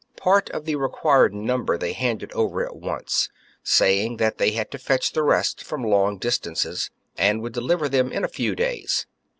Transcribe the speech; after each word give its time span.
Part 0.17 0.49
of 0.49 0.65
the 0.65 0.77
required 0.77 1.31
number 1.31 1.77
they 1.77 1.93
handed 1.93 2.31
over 2.33 2.65
at 2.65 2.75
once, 2.75 3.29
saying 3.61 4.17
that 4.17 4.39
they 4.39 4.49
had 4.49 4.71
to 4.71 4.79
fetch 4.79 5.11
the 5.11 5.21
rest 5.21 5.63
from 5.63 5.83
long 5.85 6.17
distances, 6.17 6.89
and 7.19 7.39
would 7.43 7.53
deliver 7.53 7.87
them 7.87 8.11
in 8.11 8.23
a 8.23 8.27
few 8.27 8.55
days. 8.55 9.05